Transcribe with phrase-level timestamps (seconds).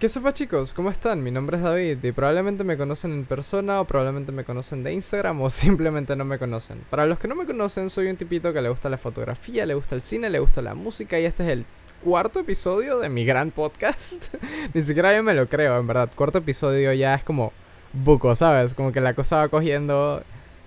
[0.00, 0.72] ¿Qué sopa chicos?
[0.72, 1.22] ¿Cómo están?
[1.22, 4.94] Mi nombre es David y probablemente me conocen en persona o probablemente me conocen de
[4.94, 6.80] Instagram o simplemente no me conocen.
[6.88, 9.74] Para los que no me conocen, soy un tipito que le gusta la fotografía, le
[9.74, 11.66] gusta el cine, le gusta la música y este es el
[12.02, 14.34] cuarto episodio de mi gran podcast.
[14.72, 16.10] Ni siquiera yo me lo creo, en verdad.
[16.14, 17.52] Cuarto episodio ya es como
[17.92, 18.72] buco, ¿sabes?
[18.72, 20.22] Como que la cosa va cogiendo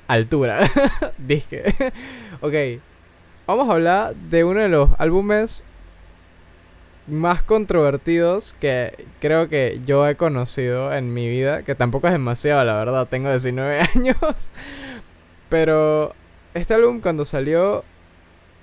[0.07, 0.69] altura.
[1.17, 1.73] Dije.
[2.39, 2.83] ok.
[3.47, 5.63] Vamos a hablar de uno de los álbumes
[7.07, 12.63] más controvertidos que creo que yo he conocido en mi vida, que tampoco es demasiado,
[12.63, 14.49] la verdad, tengo 19 años.
[15.49, 16.13] Pero
[16.53, 17.83] este álbum cuando salió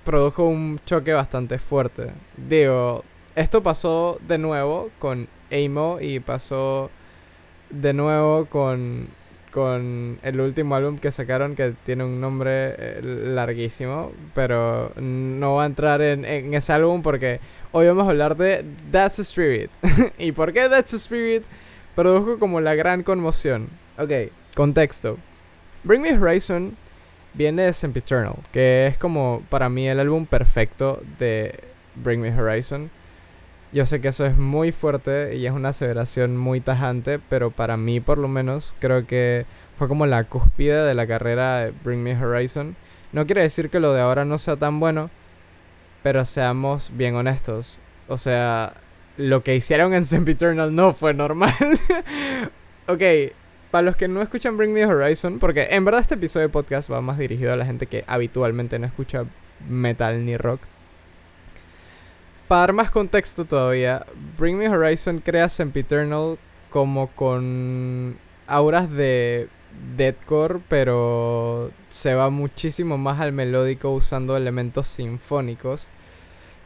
[0.05, 2.13] produjo un choque bastante fuerte.
[2.37, 3.05] Digo,
[3.37, 6.91] esto pasó de nuevo con Amo y pasó
[7.71, 9.09] de nuevo con,
[9.51, 15.65] con el último álbum que sacaron que tiene un nombre eh, larguísimo, pero no va
[15.65, 17.41] a entrar en, en ese álbum porque
[17.73, 19.71] Hoy vamos a hablar de That's the Spirit.
[20.19, 21.45] ¿Y por qué That's the Spirit?
[21.95, 23.69] Produjo como la gran conmoción.
[23.97, 24.11] Ok,
[24.57, 25.19] contexto.
[25.85, 26.77] Bring Me Horizon
[27.33, 31.61] viene de Sempiternal, que es como para mí el álbum perfecto de
[31.95, 32.91] Bring Me Horizon.
[33.73, 37.77] Yo sé que eso es muy fuerte y es una aseveración muy tajante, pero para
[37.77, 39.47] mí por lo menos creo que
[39.77, 42.75] fue como la cúspide de la carrera de Bring Me Horizon.
[43.13, 45.09] No quiere decir que lo de ahora no sea tan bueno,
[46.03, 47.79] pero seamos bien honestos.
[48.09, 48.75] O sea,
[49.17, 51.55] lo que hicieron en Sempiternal no fue normal.
[52.89, 53.03] ok,
[53.71, 56.91] para los que no escuchan Bring Me Horizon, porque en verdad este episodio de podcast
[56.91, 59.27] va más dirigido a la gente que habitualmente no escucha
[59.69, 60.61] metal ni rock.
[62.51, 64.05] Para dar más contexto todavía,
[64.37, 66.37] Bring Me Horizon crea Sempiternal
[66.69, 68.19] como con
[68.49, 69.49] auras de
[69.97, 75.87] deathcore, pero se va muchísimo más al melódico usando elementos sinfónicos.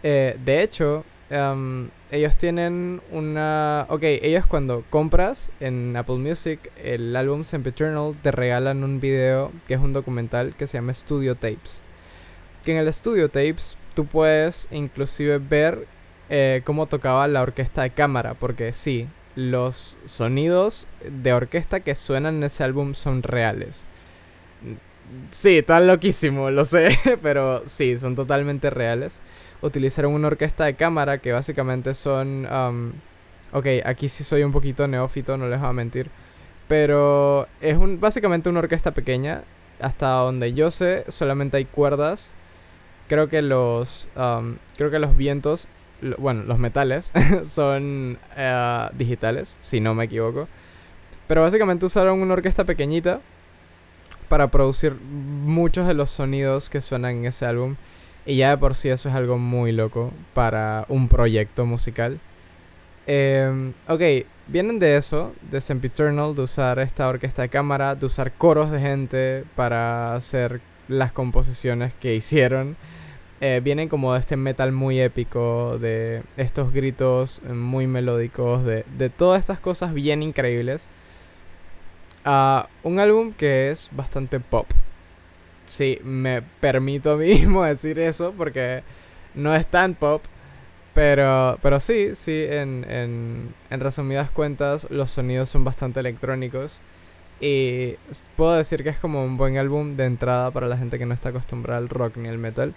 [0.02, 3.84] Eh, de hecho, em, ellos tienen una...
[3.90, 9.74] Ok, ellos cuando compras en Apple Music el álbum Sempiternal te regalan un video que
[9.74, 11.82] es un documental que se llama Studio Tapes.
[12.64, 15.86] Que en el Studio Tapes tú puedes inclusive ver
[16.30, 22.36] eh, cómo tocaba la orquesta de cámara, porque sí, los sonidos de orquesta que suenan
[22.36, 23.84] en ese álbum son reales.
[25.30, 29.14] Sí, está loquísimo, lo sé, pero sí, son totalmente reales.
[29.60, 32.46] Utilizaron una orquesta de cámara que básicamente son...
[32.46, 32.92] Um,
[33.52, 36.10] ok, aquí sí soy un poquito neófito, no les voy a mentir.
[36.68, 39.42] Pero es un, básicamente una orquesta pequeña.
[39.80, 42.30] Hasta donde yo sé, solamente hay cuerdas.
[43.08, 45.68] Creo que los, um, creo que los vientos
[46.18, 47.10] bueno, los metales
[47.44, 50.48] son eh, digitales, si no me equivoco.
[51.26, 53.20] Pero básicamente usaron una orquesta pequeñita
[54.28, 57.76] para producir muchos de los sonidos que suenan en ese álbum.
[58.26, 62.20] Y ya de por sí eso es algo muy loco para un proyecto musical.
[63.06, 68.32] Eh, ok, vienen de eso, de Sempiternal, de usar esta orquesta de cámara, de usar
[68.32, 72.76] coros de gente para hacer las composiciones que hicieron.
[73.46, 79.10] Eh, vienen como de este metal muy épico, de estos gritos muy melódicos, de, de
[79.10, 80.86] todas estas cosas bien increíbles.
[82.24, 84.66] a un álbum que es bastante pop.
[85.66, 88.82] Sí, me permito mismo decir eso porque
[89.34, 90.22] no es tan pop.
[90.94, 96.80] Pero, pero sí, sí, en, en, en resumidas cuentas, los sonidos son bastante electrónicos.
[97.40, 97.96] Y
[98.36, 101.14] puedo decir que es como un buen álbum de entrada para la gente que no
[101.14, 102.74] está acostumbrada al rock ni al metal.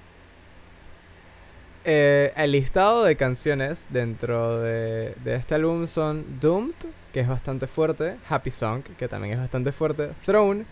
[1.89, 6.75] Eh, el listado de canciones dentro de, este álbum son Doomed,
[7.13, 10.65] que es bastante fuerte, Happy Song, que también es bastante fuerte, Throne,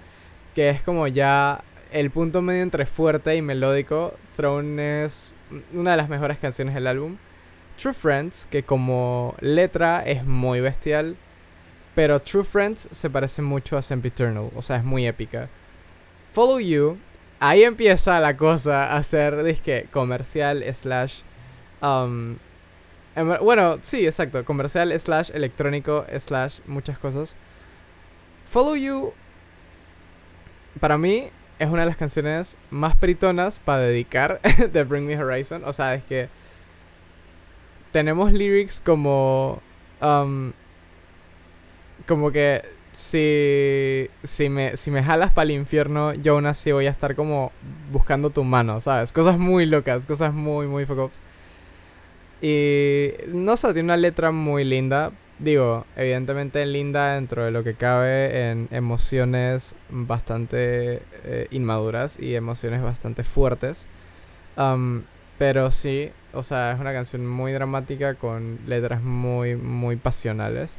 [0.54, 4.14] que es como ya el punto medio entre fuerte y melódico.
[4.36, 5.32] Throne es
[5.74, 7.16] una de las mejores canciones del álbum.
[7.78, 11.16] True Friends, que como letra es muy bestial,
[11.96, 15.48] pero True Friends se parece mucho a Sempiternal, o sea, es muy épica.
[16.34, 16.98] Follow You
[17.40, 21.22] ahí empieza la cosa a ser, disque, comercial slash...
[21.82, 22.38] Um,
[23.16, 27.36] em, bueno, sí, exacto, comercial slash electrónico slash muchas cosas.
[28.46, 29.14] Follow You,
[30.80, 31.30] para mí,
[31.60, 34.42] es una de las canciones más pritonas para dedicar
[34.72, 35.64] de Bring Me Horizon.
[35.66, 36.30] O sea, es que
[37.92, 39.62] tenemos lyrics como...
[40.02, 40.54] Um,
[42.08, 46.88] como que si, si, me, si me jalas para el infierno, yo aún así voy
[46.88, 47.52] a estar como
[47.92, 49.12] buscando tu mano, ¿sabes?
[49.12, 51.12] Cosas muy locas, cosas muy, muy fuck
[52.42, 55.12] Y no sé, tiene una letra muy linda.
[55.40, 62.82] Digo, evidentemente linda dentro de lo que cabe en emociones bastante eh, inmaduras y emociones
[62.82, 63.88] bastante fuertes.
[65.38, 70.78] Pero sí, o sea, es una canción muy dramática con letras muy, muy pasionales.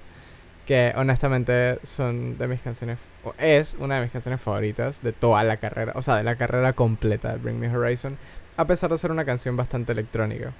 [0.66, 5.44] Que honestamente son de mis canciones, o es una de mis canciones favoritas de toda
[5.44, 8.18] la carrera, o sea, de la carrera completa de Bring Me Horizon,
[8.56, 10.52] a pesar de ser una canción bastante electrónica.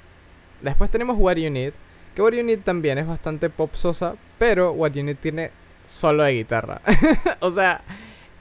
[0.63, 1.73] Después tenemos What You Need,
[2.15, 5.51] que What You Need también es bastante pop sosa, pero What You Need tiene
[5.85, 6.81] solo de guitarra.
[7.41, 7.83] o sea,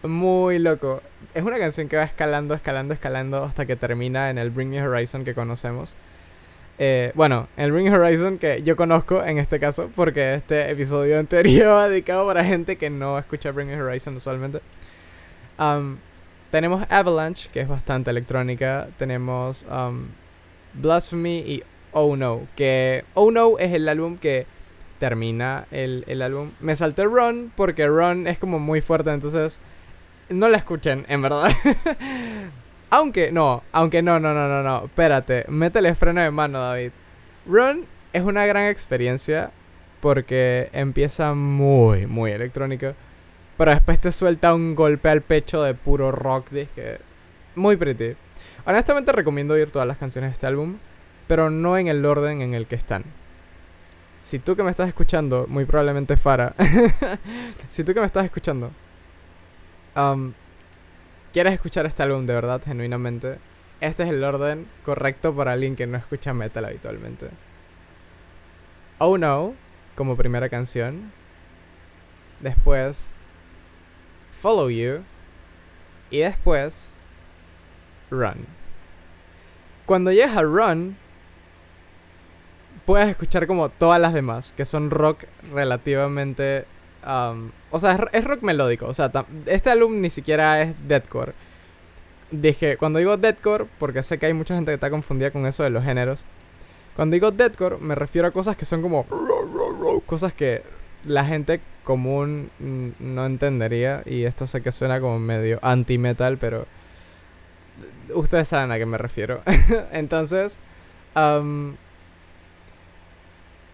[0.04, 1.02] muy loco.
[1.34, 4.82] Es una canción que va escalando, escalando, escalando hasta que termina en el Bring Me
[4.82, 5.96] Horizon que conocemos.
[6.77, 11.19] Eh, bueno, el Bring Me Horizon que yo conozco en este caso, porque este episodio
[11.19, 14.62] anterior va dedicado para gente que no escucha Bring Me Horizon usualmente.
[15.57, 15.98] Um,
[16.51, 18.88] tenemos Avalanche, que es bastante electrónica.
[18.98, 20.07] Tenemos um,
[20.74, 24.45] Blasphemy y Oh No, que Oh No es el álbum que
[25.00, 26.51] termina el, el álbum.
[26.60, 29.57] Me salté Run porque Run es como muy fuerte, entonces
[30.30, 31.50] no la escuchen, en verdad.
[32.90, 34.86] aunque, no, aunque no, no, no, no, no.
[34.86, 36.92] Espérate, métele freno de mano, David.
[37.46, 39.52] Run es una gran experiencia
[40.02, 42.96] porque empieza muy, muy electrónica.
[43.58, 46.50] Pero después te suelta un golpe al pecho de puro rock.
[46.50, 47.00] Dije,
[47.56, 48.16] muy pretty.
[48.66, 50.78] Honestamente recomiendo oír todas las canciones de este álbum,
[51.28, 53.04] pero no en el orden en el que están.
[54.22, 56.56] Si tú que me estás escuchando, muy probablemente Fara,
[57.70, 58.72] si tú que me estás escuchando,
[59.96, 60.34] Um,
[61.36, 63.40] ¿Quieres escuchar este álbum de verdad, genuinamente?
[63.82, 67.28] Este es el orden correcto para alguien que no escucha metal habitualmente.
[69.00, 69.54] Oh No,
[69.96, 71.12] como primera canción.
[72.40, 73.12] Después,
[74.32, 75.04] Follow You.
[76.10, 76.94] Y después,
[78.10, 78.46] Run.
[79.86, 80.96] Cuando llegas a Run,
[82.86, 86.66] puedes escuchar como todas las demás, que son rock relativamente
[87.06, 88.88] o sea, es, rock melódico.
[88.88, 89.12] O sea,
[89.46, 91.34] este álbum ni siquiera es deathcore.
[92.31, 95.63] Dije, cuando digo deathcore, porque sé que hay mucha gente que está confundida con eso
[95.63, 96.24] de los géneros.
[96.96, 99.06] Cuando digo deathcore, me refiero a cosas que son como.
[100.06, 100.63] Cosas que
[101.04, 102.50] la gente común
[103.00, 104.02] no entendería.
[104.06, 106.66] Y esto sé que suena como medio anti-metal, pero.
[108.13, 109.42] Ustedes saben a qué me refiero.
[109.92, 110.57] Entonces.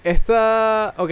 [0.04, 0.94] esta.
[0.98, 1.12] Ok,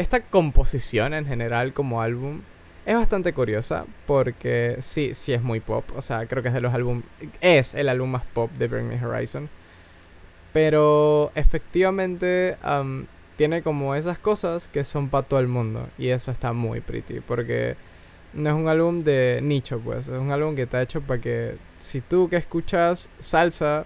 [0.00, 2.40] esta composición en general como álbum
[2.86, 5.84] es bastante curiosa porque sí, sí es muy pop.
[5.94, 7.04] O sea, creo que es de los álbumes...
[7.40, 9.50] Es el álbum más pop de Bring Me Horizon.
[10.52, 12.56] Pero efectivamente
[13.36, 15.88] tiene como esas cosas que son para todo el mundo.
[15.98, 17.20] Y eso está muy pretty.
[17.20, 17.76] Porque
[18.32, 20.08] no es un álbum de nicho, pues.
[20.08, 23.84] Es un álbum que está hecho para que si tú que escuchas salsa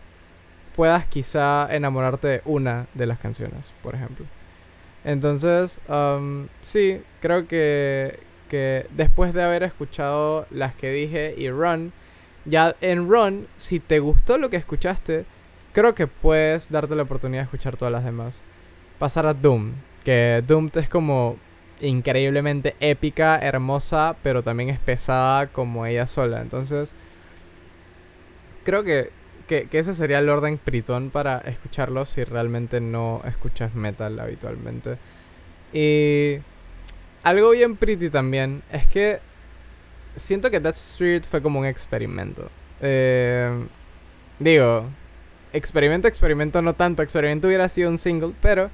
[0.77, 4.27] puedas quizá enamorarte de una de las canciones, por ejemplo.
[5.05, 8.19] Entonces, um, sí, creo que,
[8.49, 11.93] que después de haber escuchado las que dije y Run,
[12.47, 15.27] ya en Run, si te gustó lo que escuchaste,
[15.73, 18.41] creo que puedes darte la oportunidad de escuchar todas las demás.
[18.99, 19.73] Pasar a Doom,
[20.05, 21.37] que Doom es como
[21.81, 26.41] increíblemente épica, hermosa, pero también es pesada como ella sola.
[26.41, 26.95] Entonces,
[28.65, 29.11] creo que
[29.47, 34.99] que, ese sería el orden pritón para escucharlo si realmente no escuchas metal habitualmente.
[35.73, 36.39] Y
[37.23, 39.21] algo bien pretty también es que
[40.17, 42.51] siento que That Street fue como un experimento.
[42.81, 43.67] Eh,
[44.39, 44.87] digo,
[45.53, 47.03] experimento, experimento, no tanto.
[47.03, 48.71] Experimento hubiera sido un single, pero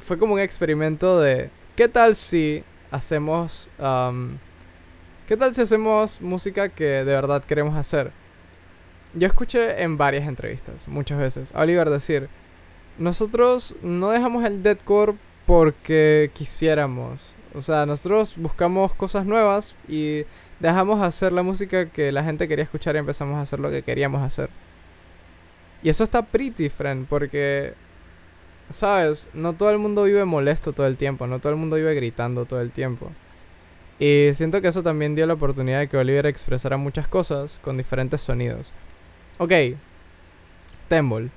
[0.00, 3.68] fue como un experimento de ¿qué tal si hacemos...
[5.26, 8.10] ¿Qué tal si hacemos música que de verdad queremos hacer?
[9.14, 12.28] Yo escuché en varias entrevistas, muchas veces, a Oliver decir,
[12.98, 17.34] nosotros no dejamos el deadcore porque quisiéramos.
[17.54, 20.24] O sea, nosotros buscamos cosas nuevas y
[20.60, 23.82] dejamos hacer la música que la gente quería escuchar y empezamos a hacer lo que
[23.82, 24.50] queríamos hacer.
[25.82, 27.74] Y eso está pretty, friend, porque,
[28.70, 29.28] ¿sabes?
[29.32, 32.44] No todo el mundo vive molesto todo el tiempo, no todo el mundo vive gritando
[32.44, 33.10] todo el tiempo.
[33.98, 37.76] Y siento que eso también dio la oportunidad de que Oliver expresara muchas cosas con
[37.76, 38.72] diferentes sonidos.
[39.40, 39.52] Ok.
[40.90, 41.30] Tembol.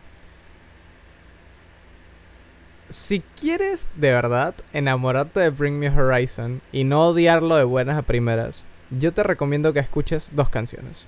[2.90, 8.02] Si quieres de verdad enamorarte de Bring Me Horizon y no odiarlo de buenas a
[8.02, 11.08] primeras, yo te recomiendo que escuches dos canciones.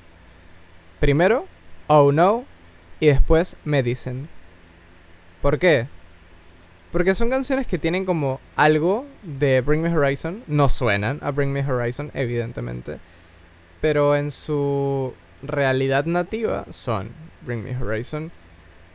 [1.01, 1.47] Primero,
[1.87, 2.45] Oh No,
[3.01, 4.29] y después Medicine.
[5.41, 5.87] ¿Por qué?
[6.93, 10.45] Porque son canciones que tienen como algo de Bring Me Horizon.
[10.47, 12.99] No suenan a Bring Me Horizon, evidentemente.
[13.81, 15.13] Pero en su
[15.47, 17.09] realidad nativa son
[17.41, 18.31] Bring Me Horizon.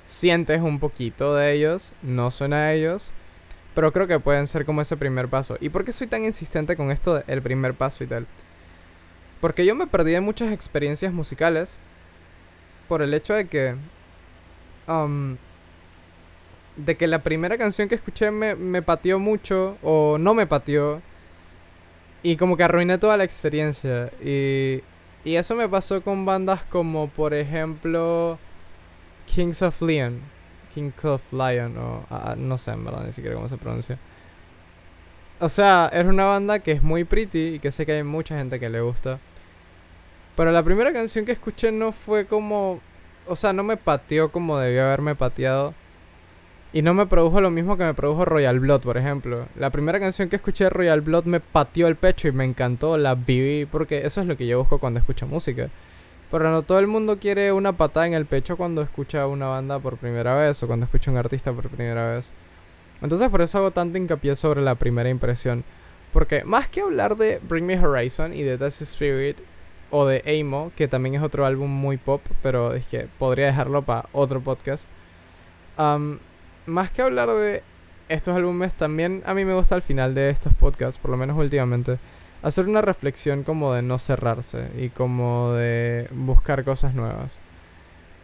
[0.06, 3.10] Sientes un poquito de ellos, no suena a ellos,
[3.74, 5.56] pero creo que pueden ser como ese primer paso.
[5.60, 8.26] ¿Y por qué soy tan insistente con esto del primer paso y tal?
[9.40, 11.76] Porque yo me perdí de muchas experiencias musicales
[12.88, 13.76] por el hecho de que
[14.88, 15.36] um,
[16.76, 21.02] de que la primera canción que escuché me, me pateó mucho o no me pateó
[22.22, 24.10] y como que arruiné toda la experiencia.
[24.22, 24.82] Y,
[25.24, 28.38] y eso me pasó con bandas como por ejemplo
[29.26, 30.20] Kings of Leon.
[30.74, 32.04] Kings of Lion o
[32.36, 33.98] no sé en verdad ni siquiera cómo se pronuncia.
[35.40, 38.36] O sea, es una banda que es muy pretty y que sé que hay mucha
[38.36, 39.18] gente que le gusta.
[40.36, 42.80] Pero la primera canción que escuché no fue como...
[43.26, 45.74] O sea, no me pateó como debió haberme pateado.
[46.72, 49.46] Y no me produjo lo mismo que me produjo Royal Blood, por ejemplo.
[49.56, 52.96] La primera canción que escuché de Royal Blood me pateó el pecho y me encantó,
[52.96, 55.68] la viví, porque eso es lo que yo busco cuando escucho música.
[56.30, 59.80] Pero no todo el mundo quiere una patada en el pecho cuando escucha una banda
[59.80, 62.30] por primera vez o cuando escucha un artista por primera vez.
[63.02, 65.64] Entonces por eso hago tanto hincapié sobre la primera impresión.
[66.12, 69.38] Porque más que hablar de Bring Me Horizon y de Death Spirit
[69.90, 73.82] o de Amo, que también es otro álbum muy pop, pero es que podría dejarlo
[73.82, 74.88] para otro podcast.
[76.70, 77.62] Más que hablar de
[78.08, 81.36] estos álbumes, también a mí me gusta al final de estos podcasts, por lo menos
[81.38, 81.98] últimamente,
[82.42, 87.38] hacer una reflexión como de no cerrarse y como de buscar cosas nuevas.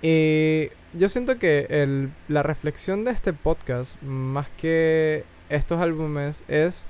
[0.03, 6.87] Y yo siento que el, la reflexión de este podcast, más que estos álbumes, es...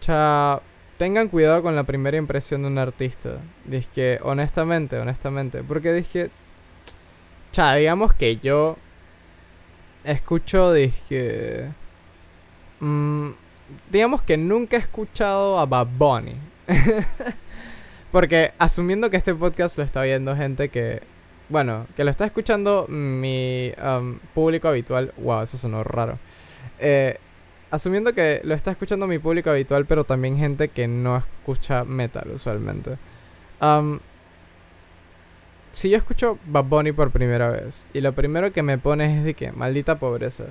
[0.00, 0.60] Cha,
[0.98, 3.38] tengan cuidado con la primera impresión de un artista.
[3.64, 5.62] Dice que, honestamente, honestamente.
[5.62, 6.30] Porque dije,
[7.52, 8.76] cha, digamos que yo
[10.04, 11.72] escucho, dije,
[12.80, 13.30] mmm,
[13.90, 16.36] digamos que nunca he escuchado a Bad Bunny.
[18.12, 21.02] Porque asumiendo que este podcast lo está viendo gente que,
[21.48, 25.12] bueno, que lo está escuchando mi um, público habitual.
[25.16, 26.18] Wow, eso sonó raro.
[26.78, 27.18] Eh,
[27.72, 32.30] asumiendo que lo está escuchando mi público habitual, pero también gente que no escucha metal
[32.32, 32.98] usualmente.
[33.60, 33.98] Um,
[35.74, 39.24] si yo escucho Bad Bunny por primera vez y lo primero que me pone es
[39.24, 40.44] de que maldita pobreza,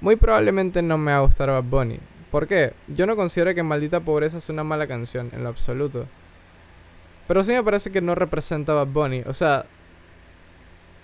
[0.00, 2.00] muy probablemente no me va a gustar Bad Bunny.
[2.30, 2.72] ¿Por qué?
[2.86, 6.06] Yo no considero que Maldita Pobreza es una mala canción, en lo absoluto.
[7.26, 9.22] Pero sí me parece que no representa Bad Bunny.
[9.26, 9.66] O sea,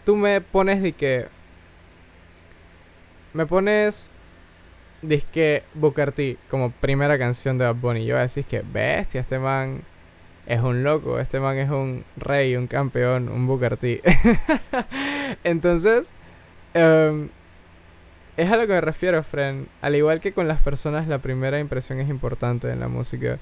[0.05, 1.27] tú me pones de que...
[3.33, 4.11] Me pones...
[5.03, 8.07] Disque Booker T como primera canción de Bad Bunny.
[8.07, 9.83] Yo voy a decir que bestia, este man
[10.47, 14.01] es un loco, este man es un rey, un campeón, un T.
[15.45, 16.13] Entonces,
[16.75, 17.29] um,
[18.37, 19.67] es a lo que me refiero, friend.
[19.81, 23.39] Al igual que con las personas, la primera impresión es importante en la música.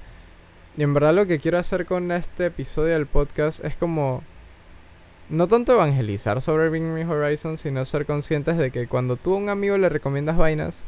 [0.77, 4.23] Y en verdad lo que quiero hacer con este episodio del podcast es como...
[5.27, 9.37] No tanto evangelizar sobre Bring Me Horizon, sino ser conscientes de que cuando tú a
[9.37, 10.81] un amigo le recomiendas vainas,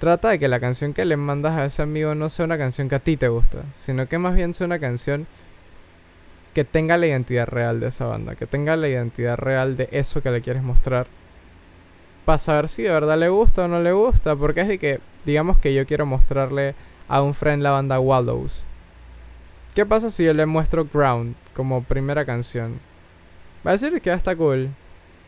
[0.00, 2.88] trata de que la canción que le mandas a ese amigo no sea una canción
[2.88, 5.28] que a ti te gusta, sino que más bien sea una canción
[6.54, 10.20] que tenga la identidad real de esa banda, que tenga la identidad real de eso
[10.20, 11.06] que le quieres mostrar
[12.24, 14.36] para saber si de verdad le gusta o no le gusta.
[14.36, 16.74] Porque es de que, digamos que yo quiero mostrarle
[17.08, 18.62] a un friend la banda Wallows.
[19.74, 22.80] ¿Qué pasa si yo le muestro Ground como primera canción?
[23.66, 24.70] Va a decir que está cool.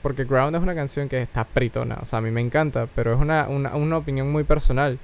[0.03, 1.99] Porque Ground es una canción que está pritona.
[2.03, 2.89] O sea, a mí me encanta.
[2.95, 4.99] Pero es una, una, opinión muy personal.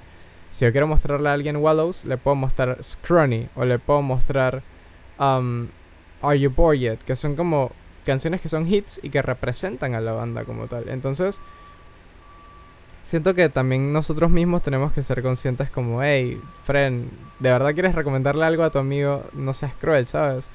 [0.50, 3.49] Si yo quiero mostrarle a alguien Wallows, le puedo mostrar Scrawny.
[3.55, 4.62] O le puedo mostrar
[5.19, 5.69] um,
[6.23, 6.99] Are You Bored Yet?
[6.99, 7.73] Que son como
[8.05, 10.88] canciones que son hits y que representan a la banda como tal.
[10.88, 11.40] Entonces
[13.09, 17.95] siento que también nosotros mismos tenemos que ser conscientes como, hey, friend, ¿de verdad quieres
[17.95, 19.25] recomendarle algo a tu amigo?
[19.33, 20.47] No seas cruel, ¿sabes?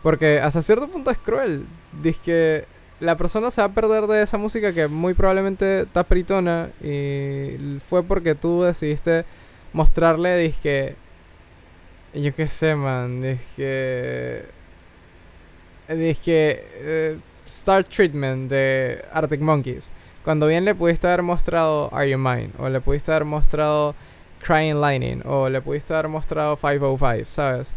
[0.00, 1.66] Porque hasta cierto punto es cruel.
[2.00, 2.64] Dice que
[3.00, 7.78] la persona se va a perder de esa música que muy probablemente está pritona y
[7.80, 9.24] fue porque tú decidiste
[9.72, 10.96] mostrarle, dije
[12.14, 14.44] yo qué sé, man, dije
[15.88, 19.90] dije eh, Star Treatment de Arctic Monkeys.
[20.22, 23.94] Cuando bien le pudiste haber mostrado Are You Mine, o le pudiste haber mostrado
[24.40, 27.70] Crying Lightning, o le pudiste haber mostrado 505, ¿sabes?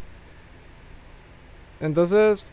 [1.82, 2.46] Entonces,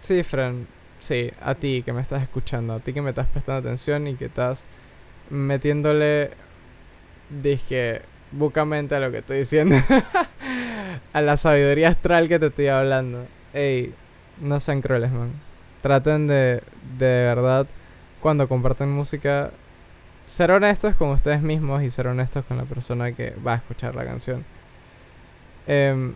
[0.00, 0.66] sí, friend,
[1.04, 4.14] sí, a ti que me estás escuchando, a ti que me estás prestando atención y
[4.14, 4.64] que estás
[5.30, 6.30] metiéndole,
[7.28, 9.76] dije, bucamente a lo que estoy diciendo,
[11.12, 13.26] a la sabiduría astral que te estoy hablando.
[13.52, 13.94] Ey,
[14.40, 15.32] no sean crueles, man.
[15.82, 16.62] Traten de,
[16.98, 17.66] de verdad
[18.20, 19.50] cuando comparten música,
[20.26, 23.94] ser honestos con ustedes mismos y ser honestos con la persona que va a escuchar
[23.94, 24.44] la canción.
[25.66, 26.14] Em,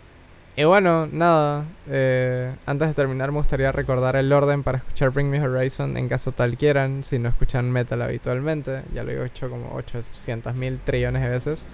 [0.61, 5.31] y bueno, nada, eh, antes de terminar me gustaría recordar el orden para escuchar Bring
[5.31, 9.49] Me Horizon en caso tal quieran, si no escuchan metal habitualmente, ya lo he hecho
[9.49, 11.65] como 800 mil trillones de veces.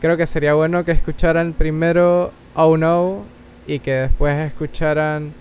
[0.00, 3.24] Creo que sería bueno que escucharan primero Oh No
[3.66, 5.32] y que después escucharan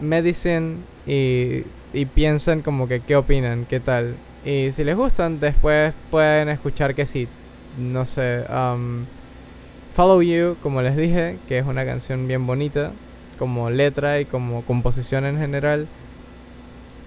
[0.00, 4.16] Medicine y y piensen como que qué opinan, qué tal.
[4.44, 7.28] Y si les gustan, después pueden escuchar que sí,
[7.78, 9.04] no sé, um,
[9.92, 12.92] Follow You, como les dije, que es una canción bien bonita,
[13.38, 15.86] como letra y como composición en general.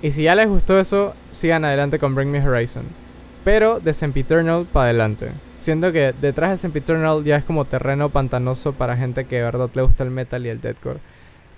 [0.02, 2.84] Y si ya les gustó eso, sigan adelante con Bring Me Horizon.
[3.44, 5.32] Pero de Sempiternal para adelante.
[5.58, 9.70] Siento que detrás de Sempiternal ya es como terreno pantanoso para gente que de verdad
[9.74, 11.00] le gusta el metal y el deathcore.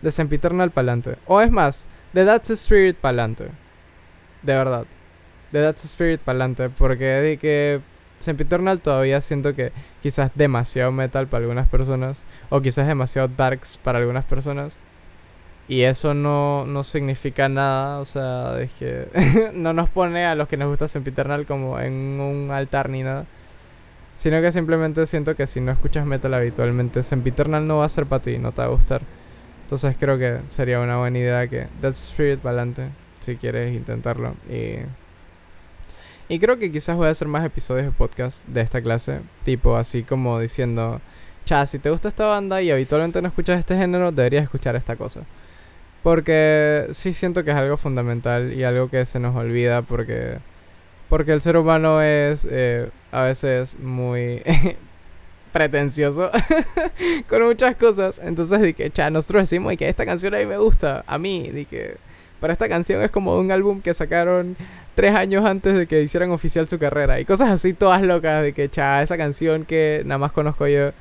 [0.01, 1.15] De Sempiternal para adelante.
[1.25, 3.50] O es más, de That's Spirit para adelante.
[4.43, 4.86] De verdad.
[5.51, 6.69] De That's Spirit para adelante.
[6.69, 7.81] Porque de que
[8.19, 9.71] Sempiternal todavía siento que
[10.01, 12.24] quizás demasiado metal para algunas personas.
[12.50, 14.75] O quizás demasiado darks para algunas personas.
[15.67, 18.00] Y eso no, no significa nada.
[18.00, 22.19] O sea, es que no nos pone a los que nos gusta Sempiternal como en
[22.19, 23.25] un altar ni nada.
[24.15, 28.07] Sino que simplemente siento que si no escuchas metal habitualmente, Sempiternal no va a ser
[28.07, 29.01] para ti, no te va a gustar.
[29.63, 34.33] Entonces creo que sería una buena idea que Death Spirit para adelante, si quieres intentarlo.
[34.50, 34.77] Y
[36.29, 39.22] y creo que quizás voy a hacer más episodios de podcast de esta clase.
[39.46, 41.01] Tipo así como diciendo,
[41.46, 44.98] cha, si te gusta esta banda y habitualmente no escuchas este género, deberías escuchar esta
[44.98, 45.22] cosa.
[46.03, 50.39] Porque sí siento que es algo fundamental y algo que se nos olvida porque...
[51.10, 54.43] Porque el ser humano es eh, a veces muy
[55.53, 56.29] pretencioso
[57.29, 58.19] con muchas cosas.
[58.22, 61.05] Entonces dije, cha, nosotros decimos que esta canción a mí me gusta.
[61.07, 61.96] A mí, dije,
[62.39, 64.56] pero esta canción es como un álbum que sacaron
[64.96, 67.20] tres años antes de que hicieran oficial su carrera.
[67.20, 70.91] Y cosas así todas locas de que, cha, esa canción que nada más conozco yo.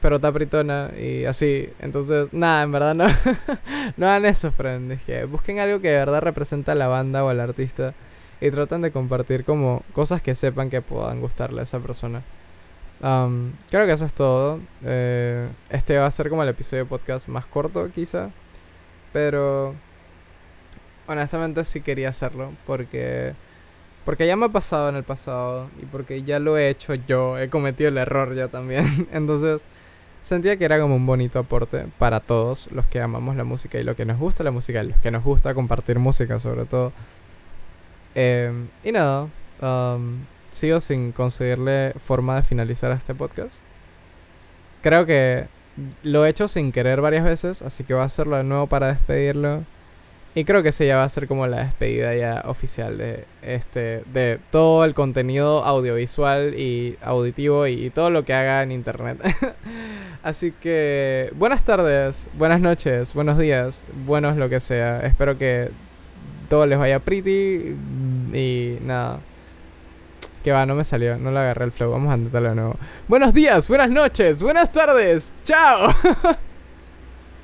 [0.00, 1.70] Pero está britona y así.
[1.80, 3.06] Entonces, nada, en verdad no.
[3.96, 4.92] no hagan eso, friend.
[4.92, 7.94] Es que busquen algo que de verdad representa a la banda o al artista.
[8.40, 12.22] Y traten de compartir como cosas que sepan que puedan gustarle a esa persona.
[13.02, 14.60] Um, creo que eso es todo.
[14.84, 18.30] Eh, este va a ser como el episodio de podcast más corto, quizá.
[19.12, 19.74] Pero
[21.06, 23.34] honestamente sí quería hacerlo porque
[24.04, 27.38] porque ya me ha pasado en el pasado y porque ya lo he hecho yo,
[27.38, 29.08] he cometido el error ya también.
[29.12, 29.64] Entonces,
[30.20, 33.84] sentía que era como un bonito aporte para todos los que amamos la música y
[33.84, 36.92] los que nos gusta la música y los que nos gusta compartir música sobre todo.
[38.14, 39.28] Em, y nada,
[39.60, 43.54] um, sigo sin conseguirle forma de finalizar este podcast.
[44.82, 45.46] Creo que
[46.02, 48.88] lo he hecho sin querer varias veces, así que voy a hacerlo de nuevo para
[48.88, 49.64] despedirlo.
[50.36, 54.02] Y creo que ese ya va a ser como la despedida ya oficial de este
[54.12, 59.18] de todo el contenido audiovisual y auditivo y, todo lo que haga en internet.
[60.24, 65.00] Así que buenas tardes, buenas noches, buenos días, buenos lo que sea.
[65.06, 65.70] Espero que
[66.48, 67.76] todo les vaya pretty
[68.32, 69.20] y nada.
[70.42, 71.92] Que va, no me salió, no le agarré el flow.
[71.92, 72.76] Vamos a intentarlo de nuevo.
[73.06, 75.32] Buenos días, buenas noches, buenas tardes.
[75.44, 75.90] Chao.